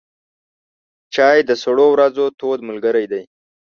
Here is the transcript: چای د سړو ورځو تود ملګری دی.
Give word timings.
چای 1.13 1.37
د 1.49 1.51
سړو 1.63 1.85
ورځو 1.93 2.25
تود 2.39 2.59
ملګری 2.69 3.05
دی. 3.11 3.23